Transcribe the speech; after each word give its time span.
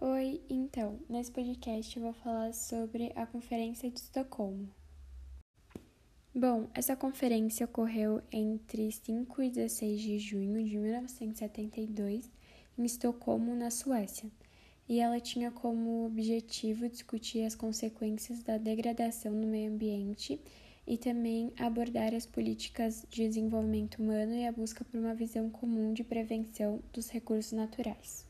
Oi, 0.00 0.40
então, 0.48 1.00
nesse 1.08 1.32
podcast 1.32 1.96
eu 1.96 2.04
vou 2.04 2.12
falar 2.12 2.54
sobre 2.54 3.10
a 3.16 3.26
Conferência 3.26 3.90
de 3.90 3.98
Estocolmo. 3.98 4.68
Bom, 6.32 6.68
essa 6.72 6.94
conferência 6.94 7.66
ocorreu 7.66 8.22
entre 8.30 8.92
5 8.92 9.42
e 9.42 9.50
16 9.50 10.00
de 10.00 10.18
junho 10.20 10.64
de 10.64 10.78
1972 10.78 12.30
em 12.78 12.84
Estocolmo, 12.84 13.56
na 13.56 13.72
Suécia, 13.72 14.30
e 14.88 15.00
ela 15.00 15.18
tinha 15.18 15.50
como 15.50 16.06
objetivo 16.06 16.88
discutir 16.88 17.44
as 17.44 17.56
consequências 17.56 18.40
da 18.44 18.56
degradação 18.56 19.32
no 19.32 19.48
meio 19.48 19.72
ambiente 19.72 20.40
e 20.86 20.96
também 20.96 21.52
abordar 21.58 22.14
as 22.14 22.24
políticas 22.24 23.04
de 23.10 23.26
desenvolvimento 23.26 24.00
humano 24.00 24.32
e 24.32 24.46
a 24.46 24.52
busca 24.52 24.84
por 24.84 25.00
uma 25.00 25.12
visão 25.12 25.50
comum 25.50 25.92
de 25.92 26.04
prevenção 26.04 26.80
dos 26.92 27.08
recursos 27.08 27.50
naturais. 27.50 28.27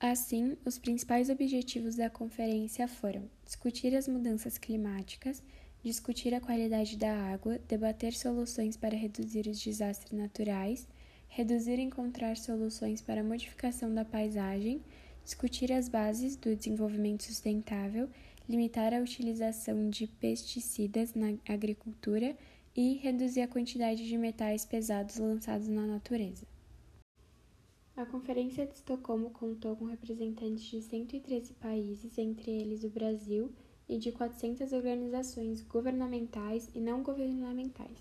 Assim, 0.00 0.56
os 0.64 0.78
principais 0.78 1.28
objetivos 1.28 1.96
da 1.96 2.08
conferência 2.08 2.86
foram 2.86 3.28
discutir 3.44 3.96
as 3.96 4.06
mudanças 4.06 4.56
climáticas, 4.56 5.42
discutir 5.82 6.32
a 6.32 6.40
qualidade 6.40 6.96
da 6.96 7.12
água, 7.12 7.58
debater 7.66 8.12
soluções 8.12 8.76
para 8.76 8.96
reduzir 8.96 9.48
os 9.48 9.60
desastres 9.60 10.16
naturais, 10.16 10.86
reduzir 11.26 11.80
e 11.80 11.82
encontrar 11.82 12.36
soluções 12.36 13.02
para 13.02 13.22
a 13.22 13.24
modificação 13.24 13.92
da 13.92 14.04
paisagem, 14.04 14.80
discutir 15.24 15.72
as 15.72 15.88
bases 15.88 16.36
do 16.36 16.54
desenvolvimento 16.54 17.24
sustentável, 17.24 18.08
limitar 18.48 18.94
a 18.94 19.00
utilização 19.00 19.90
de 19.90 20.06
pesticidas 20.06 21.12
na 21.12 21.34
agricultura 21.48 22.36
e 22.74 22.94
reduzir 22.94 23.40
a 23.40 23.48
quantidade 23.48 24.06
de 24.06 24.16
metais 24.16 24.64
pesados 24.64 25.16
lançados 25.16 25.66
na 25.66 25.84
natureza. 25.84 26.46
A 27.98 28.06
Conferência 28.06 28.64
de 28.64 28.74
Estocolmo 28.74 29.30
contou 29.30 29.74
com 29.74 29.84
representantes 29.86 30.62
de 30.62 30.80
113 30.80 31.52
países, 31.54 32.16
entre 32.16 32.48
eles 32.48 32.84
o 32.84 32.88
Brasil, 32.88 33.50
e 33.88 33.98
de 33.98 34.12
400 34.12 34.72
organizações 34.72 35.62
governamentais 35.62 36.70
e 36.76 36.78
não 36.78 37.02
governamentais. 37.02 37.98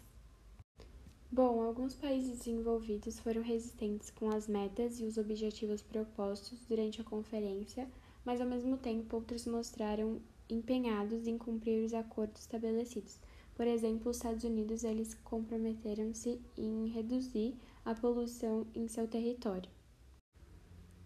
Bom, 1.32 1.64
alguns 1.64 1.96
países 1.96 2.38
desenvolvidos 2.38 3.20
foram 3.20 3.42
resistentes 3.42 4.12
com 4.12 4.30
as 4.30 4.48
metas 4.48 5.00
e 5.00 5.04
os 5.04 5.18
objetivos 5.18 5.82
propostos 5.82 6.64
durante 6.70 7.02
a 7.02 7.04
conferência, 7.04 7.90
mas 8.24 8.40
ao 8.40 8.46
mesmo 8.46 8.78
tempo 8.78 9.16
outros 9.16 9.48
mostraram 9.48 10.22
empenhados 10.48 11.26
em 11.26 11.40
cumprir 11.40 11.84
os 11.84 11.96
acordos 11.96 12.42
estabelecidos. 12.42 13.18
Por 13.56 13.66
exemplo, 13.66 14.12
os 14.12 14.18
Estados 14.18 14.44
Unidos 14.44 14.84
eles 14.84 15.16
comprometeram-se 15.24 16.40
em 16.56 16.86
reduzir 16.90 17.56
a 17.84 17.96
poluição 17.96 18.68
em 18.76 18.88
seu 18.88 19.08
território. 19.08 19.76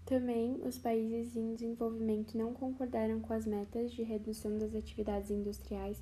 Também, 0.05 0.59
os 0.65 0.77
países 0.77 1.35
em 1.35 1.53
desenvolvimento 1.53 2.37
não 2.37 2.53
concordaram 2.53 3.19
com 3.19 3.33
as 3.33 3.45
metas 3.45 3.91
de 3.91 4.03
redução 4.03 4.57
das 4.57 4.75
atividades 4.75 5.31
industriais 5.31 6.01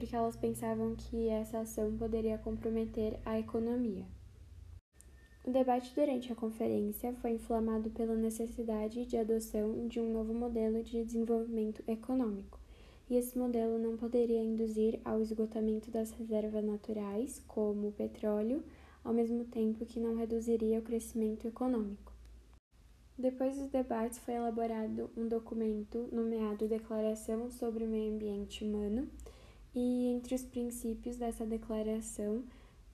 porque 0.00 0.16
elas 0.16 0.36
pensavam 0.36 0.94
que 0.96 1.28
essa 1.28 1.58
ação 1.58 1.96
poderia 1.96 2.38
comprometer 2.38 3.18
a 3.24 3.38
economia. 3.38 4.06
O 5.44 5.50
debate 5.50 5.94
durante 5.94 6.32
a 6.32 6.36
conferência 6.36 7.14
foi 7.14 7.32
inflamado 7.32 7.90
pela 7.90 8.14
necessidade 8.14 9.06
de 9.06 9.16
adoção 9.16 9.88
de 9.88 10.00
um 10.00 10.12
novo 10.12 10.32
modelo 10.32 10.82
de 10.82 11.02
desenvolvimento 11.04 11.82
econômico, 11.88 12.58
e 13.08 13.16
esse 13.16 13.38
modelo 13.38 13.78
não 13.78 13.96
poderia 13.96 14.42
induzir 14.42 15.00
ao 15.04 15.20
esgotamento 15.20 15.90
das 15.90 16.10
reservas 16.12 16.64
naturais, 16.64 17.42
como 17.46 17.88
o 17.88 17.92
petróleo, 17.92 18.62
ao 19.02 19.12
mesmo 19.12 19.44
tempo 19.44 19.84
que 19.84 19.98
não 19.98 20.14
reduziria 20.14 20.78
o 20.78 20.82
crescimento 20.82 21.46
econômico. 21.48 22.19
Depois 23.20 23.54
dos 23.54 23.68
debates, 23.68 24.18
foi 24.18 24.32
elaborado 24.32 25.10
um 25.14 25.28
documento 25.28 26.08
nomeado 26.10 26.66
Declaração 26.66 27.50
sobre 27.50 27.84
o 27.84 27.86
Meio 27.86 28.14
Ambiente 28.14 28.64
Humano, 28.64 29.06
e 29.74 30.06
entre 30.06 30.34
os 30.34 30.42
princípios 30.42 31.18
dessa 31.18 31.44
declaração 31.44 32.42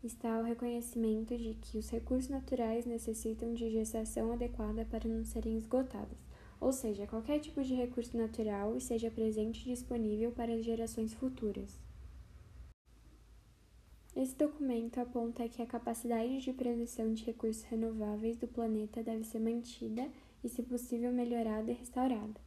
está 0.03 0.41
o 0.41 0.43
reconhecimento 0.43 1.39
de 1.39 1.55
que 1.55 1.79
os 1.79 1.89
recursos 1.89 2.29
naturais 2.29 2.85
necessitam 2.85 3.55
de 3.55 3.71
gestação 3.71 4.33
adequada 4.33 4.85
para 4.85 5.09
não 5.09 5.25
serem 5.25 5.57
esgotados, 5.57 6.19
ou 6.61 6.73
seja, 6.73 7.07
qualquer 7.07 7.39
tipo 7.39 7.63
de 7.63 7.75
recurso 7.75 8.17
natural 8.17 8.77
esteja 8.77 9.09
presente 9.09 9.63
e 9.63 9.73
disponível 9.73 10.33
para 10.33 10.55
as 10.55 10.65
gerações 10.65 11.15
futuras. 11.15 11.86
Esse 14.17 14.35
documento 14.35 14.99
aponta 14.99 15.47
que 15.47 15.61
a 15.61 15.67
capacidade 15.67 16.41
de 16.41 16.51
produção 16.51 17.13
de 17.13 17.23
recursos 17.23 17.65
renováveis 17.65 18.39
do 18.39 18.49
planeta 18.49 19.03
deve 19.03 19.25
ser 19.25 19.39
mantida 19.39 20.09
e, 20.43 20.49
se 20.49 20.63
possível, 20.63 21.13
melhorada 21.13 21.71
e 21.71 21.75
restaurada. 21.75 22.41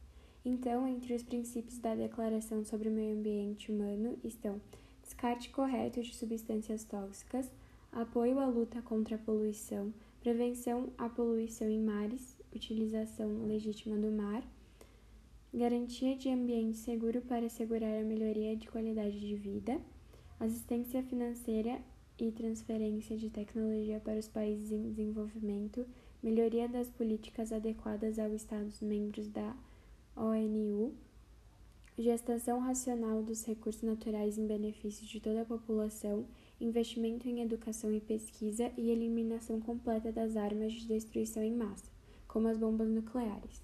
Então, 0.44 0.88
entre 0.88 1.14
os 1.14 1.22
princípios 1.22 1.78
da 1.78 1.94
Declaração 1.94 2.64
sobre 2.64 2.88
o 2.88 2.92
Meio 2.92 3.16
Ambiente 3.16 3.70
Humano 3.70 4.18
estão 4.24 4.60
descarte 5.00 5.50
correto 5.50 6.02
de 6.02 6.12
substâncias 6.12 6.82
tóxicas, 6.82 7.48
apoio 7.92 8.40
à 8.40 8.46
luta 8.46 8.82
contra 8.82 9.14
a 9.14 9.18
poluição, 9.18 9.94
prevenção 10.20 10.92
à 10.98 11.08
poluição 11.08 11.68
em 11.68 11.80
mares, 11.80 12.36
utilização 12.52 13.46
legítima 13.46 13.96
do 13.96 14.10
mar, 14.10 14.42
garantia 15.54 16.16
de 16.16 16.30
ambiente 16.30 16.78
seguro 16.78 17.20
para 17.20 17.46
assegurar 17.46 18.00
a 18.00 18.04
melhoria 18.04 18.56
de 18.56 18.66
qualidade 18.66 19.20
de 19.20 19.36
vida 19.36 19.80
assistência 20.40 21.02
financeira 21.02 21.80
e 22.18 22.32
transferência 22.32 23.16
de 23.16 23.28
tecnologia 23.28 24.00
para 24.00 24.18
os 24.18 24.26
países 24.26 24.72
em 24.72 24.82
desenvolvimento, 24.82 25.86
melhoria 26.22 26.66
das 26.66 26.88
políticas 26.88 27.52
adequadas 27.52 28.18
aos 28.18 28.32
Estados-membros 28.32 29.28
da 29.28 29.54
ONU, 30.16 30.94
gestação 31.98 32.58
racional 32.58 33.22
dos 33.22 33.44
recursos 33.44 33.82
naturais 33.82 34.38
em 34.38 34.46
benefício 34.46 35.06
de 35.06 35.20
toda 35.20 35.42
a 35.42 35.44
população, 35.44 36.26
investimento 36.58 37.28
em 37.28 37.42
educação 37.42 37.92
e 37.92 38.00
pesquisa 38.00 38.72
e 38.76 38.90
eliminação 38.90 39.60
completa 39.60 40.10
das 40.10 40.36
armas 40.36 40.72
de 40.72 40.86
destruição 40.86 41.42
em 41.42 41.54
massa, 41.54 41.90
como 42.26 42.48
as 42.48 42.56
bombas 42.56 42.88
nucleares. 42.88 43.62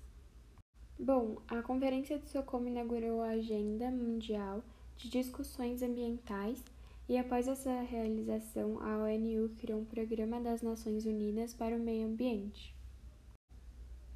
Bom, 0.99 1.37
a 1.49 1.63
Conferência 1.63 2.19
de 2.19 2.25
Estocolmo 2.25 2.69
inaugurou 2.69 3.21
a 3.21 3.31
Agenda 3.31 3.91
Mundial 3.91 4.63
de 4.97 5.09
discussões 5.09 5.83
ambientais 5.83 6.63
e 7.09 7.17
após 7.17 7.47
essa 7.47 7.83
realização, 7.83 8.83
a 8.83 8.99
ONU 8.99 9.51
criou 9.61 9.81
um 9.81 9.85
programa 9.85 10.41
das 10.41 10.61
Nações 10.61 11.07
Unidas 11.07 11.55
para 11.55 11.77
o 11.77 11.79
Meio 11.79 12.09
Ambiente. 12.09 12.75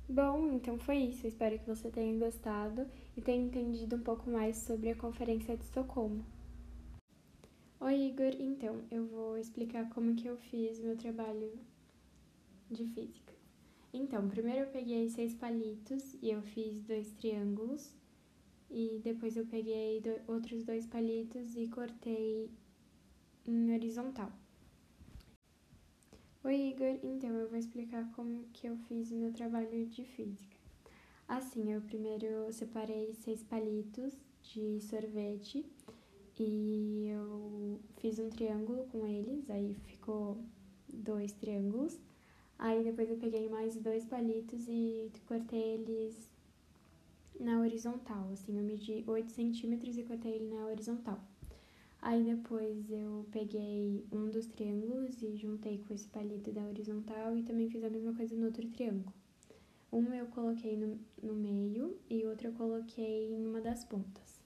Bom, 0.08 0.50
então 0.52 0.76
foi 0.76 0.96
isso. 0.96 1.24
Espero 1.24 1.56
que 1.56 1.69
você 1.69 1.88
tenha 1.88 2.19
gostado 2.19 2.84
e 3.16 3.20
tenha 3.20 3.46
entendido 3.46 3.94
um 3.94 4.00
pouco 4.00 4.28
mais 4.28 4.56
sobre 4.56 4.90
a 4.90 4.96
Conferência 4.96 5.56
de 5.56 5.62
Estocolmo. 5.62 6.26
Oi, 7.78 8.08
Igor. 8.08 8.34
Então, 8.40 8.82
eu 8.90 9.06
vou 9.06 9.38
explicar 9.38 9.88
como 9.90 10.16
que 10.16 10.26
eu 10.26 10.36
fiz 10.36 10.80
meu 10.80 10.96
trabalho 10.96 11.52
de 12.69 12.86
física. 12.86 13.32
Então, 13.92 14.28
primeiro 14.28 14.62
eu 14.62 14.66
peguei 14.66 15.08
seis 15.08 15.32
palitos 15.32 16.16
e 16.20 16.30
eu 16.30 16.42
fiz 16.42 16.80
dois 16.80 17.12
triângulos 17.12 17.94
e 18.70 19.00
depois 19.03 19.36
eu 19.36 19.44
peguei 19.47 20.00
do, 20.00 20.32
outros 20.32 20.64
dois 20.64 20.86
palitos 20.86 21.56
e 21.56 21.66
cortei 21.69 22.48
em 23.47 23.75
horizontal. 23.75 24.32
Oi 26.44 26.70
Igor, 26.70 26.98
então 27.03 27.31
eu 27.31 27.48
vou 27.48 27.58
explicar 27.58 28.10
como 28.12 28.44
que 28.53 28.66
eu 28.66 28.76
fiz 28.88 29.10
o 29.10 29.16
meu 29.16 29.32
trabalho 29.32 29.86
de 29.86 30.04
física. 30.04 30.56
Assim, 31.28 31.72
eu 31.72 31.81
primeiro 31.82 32.53
separei 32.53 33.12
seis 33.14 33.42
palitos 33.42 34.16
de 34.42 34.81
sorvete 34.81 35.64
e 36.38 37.08
eu 37.08 37.78
fiz 37.98 38.19
um 38.19 38.31
triângulo 38.31 38.87
com 38.87 39.06
eles, 39.06 39.50
aí 39.50 39.75
ficou 39.84 40.38
dois 40.88 41.32
triângulos. 41.32 42.00
Aí 42.58 42.82
depois 42.84 43.10
eu 43.10 43.16
peguei 43.16 43.48
mais 43.48 43.76
dois 43.76 44.04
palitos 44.04 44.66
e 44.69 45.10
cortei 45.26 45.75
eles 45.75 46.31
na 47.40 47.60
horizontal, 47.60 48.31
assim, 48.32 48.56
eu 48.56 48.62
medi 48.62 49.02
8 49.06 49.32
centímetros 49.32 49.96
e 49.96 50.02
cortei 50.02 50.34
ele 50.34 50.54
na 50.54 50.66
horizontal. 50.66 51.19
Aí 52.02 52.22
depois 52.22 52.90
eu 52.90 53.26
peguei 53.31 54.06
um 54.12 54.31
dos 54.31 54.46
triângulos 54.46 55.22
e 55.22 55.37
juntei 55.37 55.78
com 55.78 55.92
esse 55.92 56.08
palito 56.08 56.52
da 56.52 56.62
horizontal 56.64 57.37
e 57.37 57.42
também 57.42 57.69
fiz 57.69 57.82
a 57.84 57.90
mesma 57.90 58.14
coisa 58.14 58.34
no 58.37 58.46
outro 58.46 58.66
triângulo. 58.69 59.12
Um 59.92 60.14
eu 60.14 60.26
coloquei 60.26 60.76
no, 60.76 60.98
no 61.22 61.34
meio 61.34 61.98
e 62.08 62.25
outro 62.25 62.48
eu 62.48 62.52
coloquei 62.52 63.32
em 63.32 63.46
uma 63.46 63.60
das 63.60 63.84
pontas. 63.84 64.40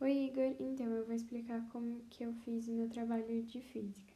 Oi 0.00 0.26
Igor, 0.26 0.54
então 0.60 0.86
eu 0.86 1.06
vou 1.06 1.14
explicar 1.14 1.66
como 1.70 2.00
que 2.10 2.24
eu 2.24 2.32
fiz 2.44 2.68
o 2.68 2.72
meu 2.72 2.88
trabalho 2.90 3.42
de 3.42 3.60
física. 3.60 4.12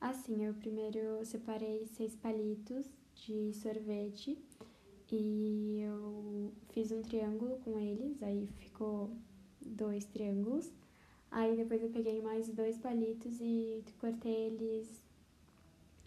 Assim, 0.00 0.44
eu 0.44 0.54
primeiro 0.54 1.22
separei 1.26 1.84
seis 1.86 2.16
palitos 2.16 2.86
de 3.14 3.52
sorvete 3.52 4.38
e 5.16 5.80
eu 5.80 6.52
fiz 6.70 6.90
um 6.92 7.02
triângulo 7.02 7.58
com 7.64 7.78
eles, 7.78 8.22
aí 8.22 8.46
ficou 8.58 9.10
dois 9.60 10.04
triângulos. 10.04 10.72
Aí 11.30 11.56
depois 11.56 11.82
eu 11.82 11.90
peguei 11.90 12.20
mais 12.20 12.48
dois 12.48 12.76
palitos 12.78 13.40
e 13.40 13.84
cortei 14.00 14.48
eles 14.48 15.02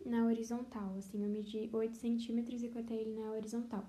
na 0.05 0.25
horizontal, 0.25 0.95
assim, 0.97 1.23
eu 1.23 1.29
medi 1.29 1.69
8 1.71 1.95
centímetros 1.95 2.61
e 2.61 2.67
cortei 2.67 2.97
ele 2.99 3.19
na 3.19 3.31
horizontal. 3.31 3.85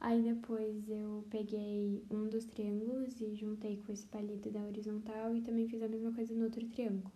Aí 0.00 0.22
depois 0.22 0.88
eu 0.88 1.24
peguei 1.30 2.02
um 2.10 2.28
dos 2.28 2.44
triângulos 2.44 3.20
e 3.20 3.34
juntei 3.34 3.78
com 3.84 3.92
esse 3.92 4.06
palito 4.06 4.50
da 4.50 4.60
horizontal 4.60 5.34
e 5.34 5.40
também 5.40 5.68
fiz 5.68 5.82
a 5.82 5.88
mesma 5.88 6.12
coisa 6.12 6.34
no 6.34 6.44
outro 6.44 6.64
triângulo. 6.68 7.12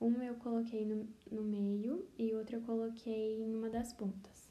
Um 0.00 0.22
eu 0.22 0.34
coloquei 0.36 0.84
no, 0.84 1.08
no 1.30 1.42
meio 1.42 2.06
e 2.18 2.34
outro 2.34 2.56
eu 2.56 2.60
coloquei 2.62 3.40
em 3.40 3.54
uma 3.54 3.70
das 3.70 3.92
pontas. 3.92 4.45